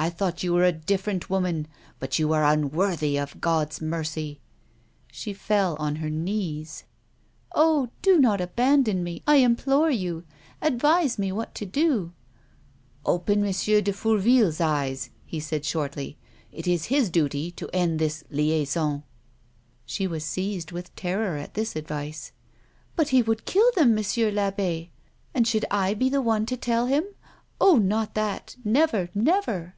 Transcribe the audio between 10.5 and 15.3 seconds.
Advise mo what to do." "OpenM.de Fourville's eyes,"